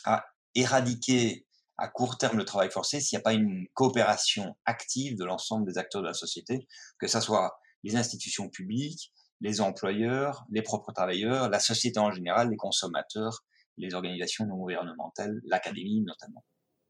à 0.05 0.23
éradiquer 0.55 1.45
à 1.77 1.89
court 1.89 2.17
terme 2.17 2.37
le 2.37 2.45
travail 2.45 2.71
forcé 2.71 3.01
s'il 3.01 3.17
n'y 3.17 3.21
a 3.21 3.23
pas 3.23 3.33
une 3.33 3.67
coopération 3.73 4.55
active 4.65 5.17
de 5.17 5.25
l'ensemble 5.25 5.65
des 5.65 5.77
acteurs 5.77 6.01
de 6.01 6.07
la 6.07 6.13
société, 6.13 6.69
que 6.99 7.07
ce 7.07 7.19
soit 7.19 7.59
les 7.83 7.97
institutions 7.97 8.47
publiques, 8.47 9.11
les 9.41 9.59
employeurs, 9.59 10.45
les 10.51 10.61
propres 10.61 10.93
travailleurs, 10.93 11.49
la 11.49 11.59
société 11.59 11.99
en 11.99 12.11
général, 12.11 12.49
les 12.49 12.55
consommateurs, 12.55 13.43
les 13.77 13.93
organisations 13.93 14.45
non 14.45 14.57
gouvernementales, 14.57 15.39
l'académie 15.45 16.01
notamment. 16.01 16.43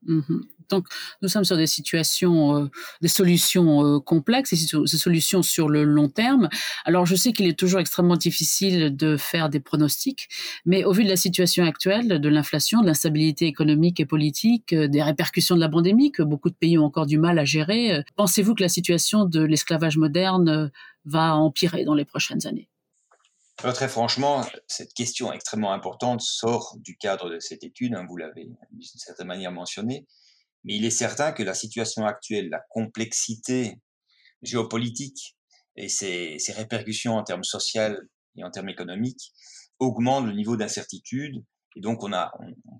Mhm. 0.03 0.45
Donc, 0.69 0.87
nous 1.21 1.29
sommes 1.29 1.43
sur 1.43 1.57
des 1.57 1.67
situations, 1.67 2.55
euh, 2.55 2.67
des 3.01 3.07
solutions 3.07 3.85
euh, 3.85 3.99
complexes, 3.99 4.51
des 4.51 4.97
solutions 4.97 5.43
sur 5.43 5.69
le 5.69 5.83
long 5.83 6.09
terme. 6.09 6.49
Alors, 6.85 7.05
je 7.05 7.15
sais 7.15 7.33
qu'il 7.33 7.45
est 7.45 7.59
toujours 7.59 7.79
extrêmement 7.79 8.15
difficile 8.15 8.95
de 8.95 9.17
faire 9.17 9.49
des 9.49 9.59
pronostics, 9.59 10.27
mais 10.65 10.85
au 10.85 10.91
vu 10.91 11.03
de 11.03 11.09
la 11.09 11.17
situation 11.17 11.65
actuelle, 11.65 12.19
de 12.19 12.29
l'inflation, 12.29 12.81
de 12.81 12.87
l'instabilité 12.87 13.45
économique 13.45 13.99
et 13.99 14.05
politique, 14.05 14.73
euh, 14.73 14.87
des 14.87 15.03
répercussions 15.03 15.55
de 15.55 15.61
la 15.61 15.69
pandémie 15.69 16.11
que 16.11 16.23
beaucoup 16.23 16.49
de 16.49 16.55
pays 16.55 16.77
ont 16.77 16.85
encore 16.85 17.05
du 17.05 17.19
mal 17.19 17.37
à 17.37 17.45
gérer, 17.45 18.03
pensez-vous 18.15 18.55
que 18.55 18.63
la 18.63 18.69
situation 18.69 19.25
de 19.25 19.41
l'esclavage 19.41 19.97
moderne 19.97 20.71
va 21.05 21.35
empirer 21.35 21.85
dans 21.85 21.93
les 21.93 22.05
prochaines 22.05 22.47
années? 22.47 22.70
Très 23.61 23.87
franchement, 23.87 24.43
cette 24.65 24.95
question 24.95 25.31
extrêmement 25.31 25.71
importante 25.71 26.21
sort 26.21 26.75
du 26.79 26.97
cadre 26.97 27.29
de 27.29 27.39
cette 27.39 27.63
étude, 27.63 27.93
hein, 27.93 28.07
vous 28.09 28.17
l'avez 28.17 28.49
d'une 28.71 28.81
certaine 28.81 29.27
manière 29.27 29.51
mentionné, 29.51 30.07
mais 30.63 30.77
il 30.77 30.83
est 30.83 30.89
certain 30.89 31.31
que 31.31 31.43
la 31.43 31.53
situation 31.53 32.07
actuelle, 32.07 32.49
la 32.49 32.63
complexité 32.69 33.79
géopolitique 34.41 35.37
et 35.75 35.89
ses, 35.89 36.37
répercussions 36.49 37.15
en 37.17 37.23
termes 37.23 37.43
sociaux 37.43 37.99
et 38.35 38.43
en 38.43 38.49
termes 38.49 38.69
économiques 38.69 39.31
augmentent 39.77 40.25
le 40.25 40.33
niveau 40.33 40.57
d'incertitude 40.57 41.43
et 41.75 41.81
donc 41.81 42.03
on, 42.03 42.11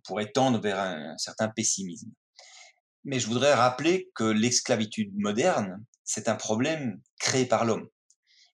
pourrait 0.04 0.32
tendre 0.32 0.60
vers 0.60 0.80
un, 0.80 1.16
certain 1.20 1.48
pessimisme. 1.50 2.10
Mais 3.04 3.20
je 3.20 3.28
voudrais 3.28 3.54
rappeler 3.54 4.10
que 4.16 4.24
l'esclavitude 4.24 5.14
moderne, 5.16 5.86
c'est 6.04 6.28
un 6.28 6.36
problème 6.36 7.00
créé 7.20 7.46
par 7.46 7.66
l'homme 7.66 7.88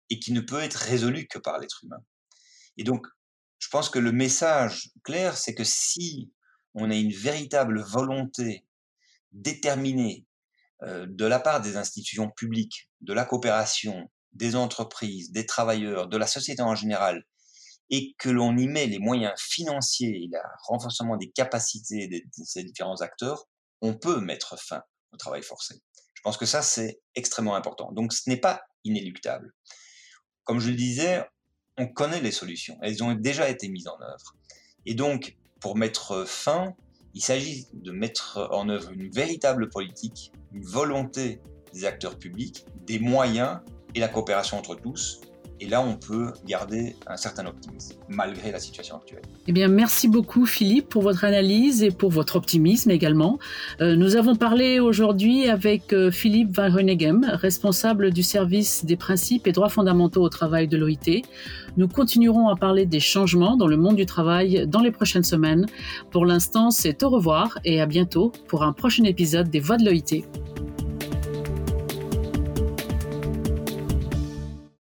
et 0.09 0.19
qui 0.19 0.33
ne 0.33 0.41
peut 0.41 0.61
être 0.61 0.75
résolu 0.75 1.25
que 1.27 1.39
par 1.39 1.57
l'être 1.59 1.85
humain. 1.85 2.03
Et 2.77 2.83
donc, 2.83 3.05
je 3.59 3.69
pense 3.69 3.89
que 3.89 3.99
le 3.99 4.11
message 4.11 4.91
clair, 5.03 5.37
c'est 5.37 5.55
que 5.55 5.63
si 5.63 6.31
on 6.73 6.91
a 6.91 6.95
une 6.95 7.13
véritable 7.13 7.81
volonté 7.81 8.65
déterminée 9.31 10.25
de 10.83 11.25
la 11.25 11.39
part 11.39 11.59
des 11.61 11.75
institutions 11.75 12.29
publiques, 12.29 12.89
de 13.01 13.13
la 13.13 13.25
coopération, 13.25 14.09
des 14.33 14.55
entreprises, 14.55 15.31
des 15.31 15.45
travailleurs, 15.45 16.07
de 16.07 16.17
la 16.17 16.27
société 16.27 16.61
en 16.61 16.75
général, 16.75 17.25
et 17.89 18.15
que 18.19 18.29
l'on 18.29 18.55
y 18.57 18.67
met 18.67 18.85
les 18.85 18.99
moyens 18.99 19.33
financiers 19.39 20.23
et 20.23 20.27
le 20.31 20.39
renforcement 20.65 21.17
des 21.17 21.31
capacités 21.31 22.07
de, 22.07 22.21
ces 22.43 22.63
différents 22.63 23.01
acteurs, 23.01 23.45
on 23.81 23.93
peut 23.93 24.19
mettre 24.19 24.59
fin 24.59 24.81
au 25.13 25.17
travail 25.17 25.41
forcé. 25.41 25.81
Je 26.13 26.21
pense 26.21 26.37
que 26.37 26.45
ça, 26.45 26.61
c'est 26.61 26.99
extrêmement 27.15 27.55
important. 27.55 27.91
Donc, 27.93 28.11
ce 28.11 28.29
n'est 28.29 28.39
pas 28.39 28.61
inéluctable. 28.83 29.53
Comme 30.43 30.59
je 30.59 30.69
le 30.69 30.75
disais, 30.75 31.23
on 31.77 31.87
connaît 31.87 32.21
les 32.21 32.31
solutions. 32.31 32.77
Elles 32.81 33.03
ont 33.03 33.13
déjà 33.13 33.49
été 33.49 33.67
mises 33.69 33.87
en 33.87 34.01
œuvre. 34.01 34.35
Et 34.85 34.93
donc, 34.93 35.37
pour 35.59 35.75
mettre 35.75 36.25
fin 36.25 36.75
il 37.17 37.21
s'agit 37.21 37.65
de 37.73 37.91
mettre 37.91 38.47
en 38.51 38.69
œuvre 38.69 38.91
une 38.91 39.09
véritable 39.09 39.69
politique, 39.69 40.31
une 40.53 40.63
volonté 40.63 41.41
des 41.73 41.83
acteurs 41.83 42.19
publics, 42.19 42.63
des 42.85 42.99
moyens 42.99 43.59
et 43.95 43.99
la 43.99 44.07
coopération 44.07 44.55
entre 44.55 44.75
tous. 44.75 45.21
Et 45.59 45.67
là, 45.67 45.81
on 45.81 45.95
peut 45.95 46.33
garder 46.45 46.95
un 47.07 47.17
certain 47.17 47.45
optimisme, 47.47 47.95
malgré 48.07 48.51
la 48.51 48.59
situation 48.59 48.97
actuelle. 48.97 49.23
Eh 49.47 49.51
bien, 49.51 49.67
merci 49.67 50.07
beaucoup, 50.07 50.45
Philippe, 50.45 50.89
pour 50.89 51.01
votre 51.01 51.23
analyse 51.23 51.81
et 51.81 51.89
pour 51.89 52.11
votre 52.11 52.35
optimisme 52.35 52.91
également. 52.91 53.39
Euh, 53.81 53.95
nous 53.95 54.15
avons 54.15 54.35
parlé 54.35 54.79
aujourd'hui 54.79 55.49
avec 55.49 55.93
euh, 55.93 56.11
Philippe 56.11 56.55
Van 56.55 56.69
Renegem, 56.69 57.25
responsable 57.33 58.11
du 58.11 58.21
service 58.21 58.85
des 58.85 58.95
principes 58.97 59.47
et 59.47 59.51
droits 59.51 59.69
fondamentaux 59.69 60.21
au 60.21 60.29
travail 60.29 60.67
de 60.67 60.77
l'OIT. 60.77 61.23
Nous 61.75 61.87
continuerons 61.87 62.49
à 62.49 62.55
parler 62.55 62.85
des 62.85 62.99
changements 62.99 63.57
dans 63.57 63.67
le 63.67 63.77
monde 63.77 63.95
du 63.95 64.05
travail 64.05 64.67
dans 64.67 64.81
les 64.81 64.91
prochaines 64.91 65.23
semaines. 65.23 65.65
Pour 66.11 66.25
l'instant, 66.25 66.69
c'est 66.69 67.01
au 67.03 67.09
revoir 67.09 67.57
et 67.65 67.81
à 67.81 67.85
bientôt 67.87 68.31
pour 68.47 68.63
un 68.63 68.73
prochain 68.73 69.05
épisode 69.05 69.49
des 69.49 69.59
Voix 69.59 69.77
de 69.77 69.85
l'OIT. 69.85 70.23